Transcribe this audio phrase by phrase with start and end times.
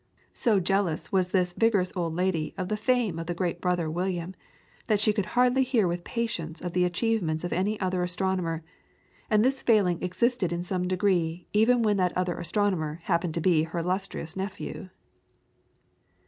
[0.33, 4.33] So jealous was this vigorous old lady of the fame of the great brother William,
[4.87, 8.63] that she could hardly hear with patience of the achievements of any other astronomer,
[9.29, 13.61] and this failing existed in some degree even when that other astronomer happened to be
[13.61, 14.89] her illustrious nephew.